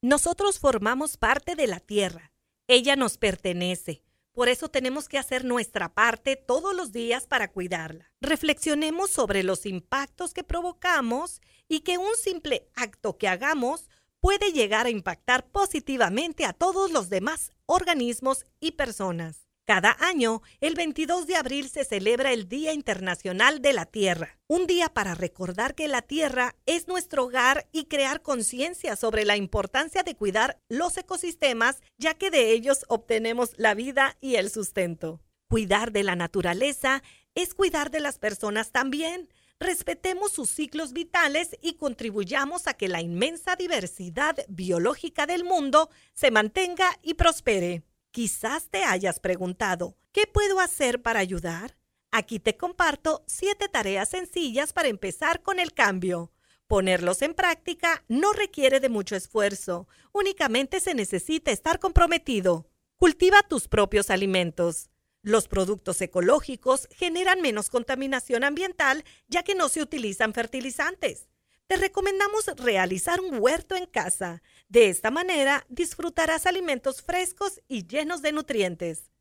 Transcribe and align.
Nosotros 0.00 0.60
formamos 0.60 1.16
parte 1.16 1.56
de 1.56 1.66
la 1.66 1.80
Tierra. 1.80 2.32
Ella 2.68 2.94
nos 2.94 3.18
pertenece. 3.18 4.04
Por 4.32 4.48
eso 4.48 4.68
tenemos 4.68 5.08
que 5.08 5.18
hacer 5.18 5.44
nuestra 5.44 5.92
parte 5.92 6.36
todos 6.36 6.72
los 6.72 6.92
días 6.92 7.26
para 7.26 7.50
cuidarla. 7.50 8.12
Reflexionemos 8.20 9.10
sobre 9.10 9.42
los 9.42 9.66
impactos 9.66 10.34
que 10.34 10.44
provocamos 10.44 11.40
y 11.66 11.80
que 11.80 11.98
un 11.98 12.14
simple 12.14 12.70
acto 12.76 13.18
que 13.18 13.26
hagamos 13.26 13.88
puede 14.20 14.52
llegar 14.52 14.86
a 14.86 14.90
impactar 14.90 15.50
positivamente 15.50 16.44
a 16.44 16.52
todos 16.52 16.92
los 16.92 17.08
demás 17.08 17.50
organismos 17.66 18.46
y 18.60 18.72
personas. 18.72 19.47
Cada 19.68 19.98
año, 20.00 20.40
el 20.62 20.74
22 20.74 21.26
de 21.26 21.36
abril 21.36 21.68
se 21.68 21.84
celebra 21.84 22.32
el 22.32 22.48
Día 22.48 22.72
Internacional 22.72 23.60
de 23.60 23.74
la 23.74 23.84
Tierra, 23.84 24.38
un 24.46 24.66
día 24.66 24.88
para 24.88 25.14
recordar 25.14 25.74
que 25.74 25.88
la 25.88 26.00
Tierra 26.00 26.56
es 26.64 26.88
nuestro 26.88 27.24
hogar 27.24 27.68
y 27.70 27.84
crear 27.84 28.22
conciencia 28.22 28.96
sobre 28.96 29.26
la 29.26 29.36
importancia 29.36 30.02
de 30.02 30.16
cuidar 30.16 30.58
los 30.70 30.96
ecosistemas, 30.96 31.82
ya 31.98 32.14
que 32.14 32.30
de 32.30 32.52
ellos 32.52 32.86
obtenemos 32.88 33.50
la 33.58 33.74
vida 33.74 34.16
y 34.22 34.36
el 34.36 34.48
sustento. 34.48 35.20
Cuidar 35.50 35.92
de 35.92 36.02
la 36.02 36.16
naturaleza 36.16 37.02
es 37.34 37.52
cuidar 37.52 37.90
de 37.90 38.00
las 38.00 38.18
personas 38.18 38.72
también. 38.72 39.28
Respetemos 39.60 40.32
sus 40.32 40.48
ciclos 40.48 40.94
vitales 40.94 41.58
y 41.60 41.74
contribuyamos 41.74 42.68
a 42.68 42.72
que 42.72 42.88
la 42.88 43.02
inmensa 43.02 43.54
diversidad 43.54 44.34
biológica 44.48 45.26
del 45.26 45.44
mundo 45.44 45.90
se 46.14 46.30
mantenga 46.30 46.98
y 47.02 47.14
prospere. 47.14 47.82
Quizás 48.10 48.70
te 48.70 48.84
hayas 48.84 49.20
preguntado, 49.20 49.96
¿qué 50.12 50.26
puedo 50.26 50.60
hacer 50.60 51.02
para 51.02 51.20
ayudar? 51.20 51.76
Aquí 52.10 52.40
te 52.40 52.56
comparto 52.56 53.22
siete 53.26 53.68
tareas 53.68 54.08
sencillas 54.08 54.72
para 54.72 54.88
empezar 54.88 55.42
con 55.42 55.58
el 55.58 55.74
cambio. 55.74 56.32
Ponerlos 56.66 57.22
en 57.22 57.34
práctica 57.34 58.04
no 58.08 58.32
requiere 58.32 58.80
de 58.80 58.88
mucho 58.88 59.14
esfuerzo, 59.14 59.88
únicamente 60.12 60.80
se 60.80 60.94
necesita 60.94 61.50
estar 61.50 61.78
comprometido. 61.78 62.70
Cultiva 62.96 63.42
tus 63.42 63.68
propios 63.68 64.10
alimentos. 64.10 64.90
Los 65.22 65.46
productos 65.46 66.00
ecológicos 66.00 66.88
generan 66.90 67.42
menos 67.42 67.68
contaminación 67.68 68.42
ambiental 68.42 69.04
ya 69.28 69.42
que 69.42 69.54
no 69.54 69.68
se 69.68 69.82
utilizan 69.82 70.32
fertilizantes 70.32 71.28
te 71.68 71.76
recomendamos 71.76 72.46
realizar 72.56 73.20
un 73.20 73.40
huerto 73.40 73.76
en 73.76 73.84
casa. 73.84 74.42
De 74.68 74.88
esta 74.88 75.10
manera 75.10 75.66
disfrutarás 75.68 76.46
alimentos 76.46 77.02
frescos 77.02 77.60
y 77.68 77.86
llenos 77.86 78.22
de 78.22 78.32
nutrientes. 78.32 79.12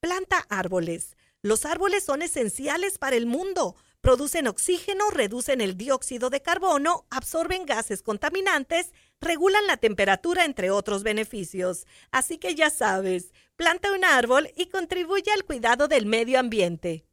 Planta 0.00 0.44
árboles. 0.50 1.16
Los 1.40 1.64
árboles 1.64 2.02
son 2.02 2.22
esenciales 2.22 2.98
para 2.98 3.14
el 3.14 3.26
mundo. 3.26 3.76
Producen 4.00 4.48
oxígeno, 4.48 5.08
reducen 5.10 5.60
el 5.60 5.76
dióxido 5.76 6.30
de 6.30 6.42
carbono, 6.42 7.06
absorben 7.10 7.64
gases 7.64 8.02
contaminantes, 8.02 8.92
regulan 9.20 9.66
la 9.66 9.76
temperatura, 9.76 10.44
entre 10.44 10.70
otros 10.70 11.04
beneficios. 11.04 11.86
Así 12.10 12.38
que 12.38 12.56
ya 12.56 12.70
sabes, 12.70 13.32
planta 13.56 13.92
un 13.92 14.04
árbol 14.04 14.50
y 14.56 14.66
contribuye 14.66 15.30
al 15.32 15.44
cuidado 15.44 15.86
del 15.86 16.06
medio 16.06 16.40
ambiente. 16.40 17.06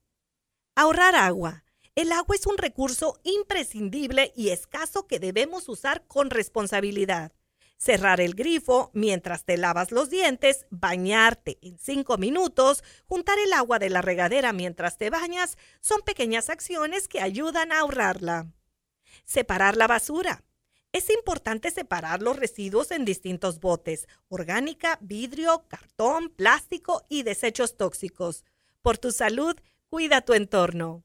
Ahorrar 0.76 1.16
agua. 1.16 1.64
El 1.94 2.14
agua 2.14 2.38
es 2.38 2.47
un 2.47 2.58
recurso 2.58 3.20
imprescindible 3.23 4.31
y 4.34 4.50
escaso 4.50 5.08
que 5.08 5.20
debemos 5.20 5.67
usar 5.67 6.08
con 6.08 6.30
responsabilidad. 6.30 7.33
Cerrar 7.78 8.22
el 8.22 8.33
grifo 8.33 8.92
mientras 8.94 9.44
te 9.44 9.58
lavas 9.58 9.92
los 9.92 10.09
dientes, 10.09 10.67
bañarte 10.70 11.58
en 11.61 11.78
cinco 11.80 12.17
minutos, 12.17 12.81
juntar 13.08 13.38
el 13.39 13.52
agua 13.52 13.78
de 13.78 13.89
la 13.89 14.02
regadera 14.02 14.53
mientras 14.53 14.98
te 14.98 15.09
bañas, 15.09 15.58
son 15.81 16.02
pequeñas 16.02 16.50
acciones 16.50 17.09
que 17.09 17.20
ayudan 17.20 17.73
a 17.73 17.80
ahorrarla. 17.80 18.53
Separar 19.26 19.76
la 19.76 19.88
basura. 19.88 20.45
Es 20.94 21.09
importante 21.09 21.72
separar 21.72 22.22
los 22.22 22.38
residuos 22.38 22.92
en 22.92 23.03
distintos 23.03 23.59
botes, 23.59 24.08
orgánica, 24.30 24.98
vidrio, 25.02 25.66
cartón, 25.67 26.30
plástico 26.30 27.05
y 27.09 27.23
desechos 27.23 27.76
tóxicos. 27.76 28.45
Por 28.81 28.98
tu 28.98 29.11
salud, 29.11 29.55
cuida 29.89 30.22
tu 30.22 30.33
entorno. 30.33 31.04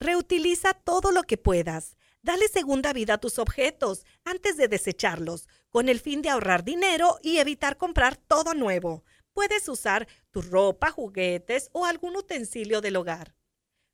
Reutiliza 0.00 0.74
todo 0.74 1.10
lo 1.10 1.24
que 1.24 1.36
puedas. 1.36 1.96
Dale 2.22 2.48
segunda 2.48 2.92
vida 2.92 3.14
a 3.14 3.18
tus 3.18 3.38
objetos 3.38 4.04
antes 4.24 4.56
de 4.56 4.68
desecharlos, 4.68 5.48
con 5.70 5.88
el 5.88 5.98
fin 5.98 6.22
de 6.22 6.30
ahorrar 6.30 6.64
dinero 6.64 7.18
y 7.22 7.38
evitar 7.38 7.76
comprar 7.76 8.16
todo 8.16 8.54
nuevo. 8.54 9.04
Puedes 9.32 9.68
usar 9.68 10.08
tu 10.30 10.42
ropa, 10.42 10.90
juguetes 10.90 11.68
o 11.72 11.84
algún 11.84 12.16
utensilio 12.16 12.80
del 12.80 12.96
hogar. 12.96 13.34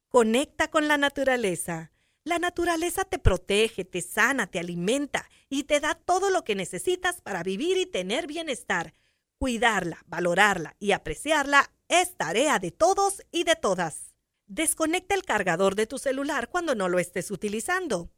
Conecta 0.09 0.69
con 0.69 0.89
la 0.89 0.99
naturaleza. 0.99 1.93
La 2.23 2.39
naturaleza 2.39 3.05
te 3.05 3.19
protege, 3.19 3.85
te 3.85 4.01
sana, 4.01 4.47
te 4.47 4.59
alimenta 4.59 5.29
y 5.49 5.65
te 5.65 5.81
da 5.81 5.95
todo 5.95 6.31
lo 6.31 6.45
que 6.45 6.55
necesitas 6.55 7.21
para 7.21 7.43
vivir 7.43 7.77
y 7.77 7.87
tener 7.87 8.27
bienestar. 8.27 8.95
Cuidarla, 9.39 10.03
valorarla 10.07 10.77
y 10.79 10.93
apreciarla 10.93 11.71
es 11.89 12.17
tarea 12.17 12.59
de 12.59 12.71
todos 12.71 13.23
y 13.31 13.45
de 13.45 13.57
todas. 13.57 14.14
Desconecta 14.47 15.15
el 15.15 15.23
cargador 15.23 15.75
de 15.75 15.87
tu 15.87 15.99
celular 15.99 16.51
cuando 16.51 16.75
no 16.75 16.89
lo 16.89 16.99
estés 16.99 17.31
utilizando. 17.31 18.11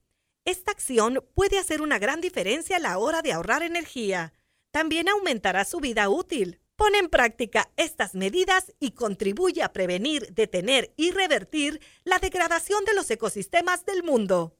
Esta 0.44 0.72
acción 0.72 1.24
puede 1.34 1.58
hacer 1.58 1.82
una 1.82 1.98
gran 1.98 2.20
diferencia 2.20 2.76
a 2.76 2.80
la 2.80 2.98
hora 2.98 3.22
de 3.22 3.32
ahorrar 3.32 3.62
energía. 3.62 4.32
También 4.70 5.08
aumentará 5.08 5.64
su 5.64 5.80
vida 5.80 6.08
útil. 6.08 6.60
Pon 6.76 6.94
en 6.94 7.08
práctica 7.08 7.70
estas 7.76 8.14
medidas 8.14 8.72
y 8.78 8.90
contribuye 8.90 9.62
a 9.62 9.72
prevenir, 9.72 10.32
detener 10.34 10.92
y 10.96 11.10
revertir 11.10 11.80
la 12.04 12.18
degradación 12.18 12.84
de 12.84 12.94
los 12.94 13.10
ecosistemas 13.10 13.86
del 13.86 14.02
mundo. 14.02 14.58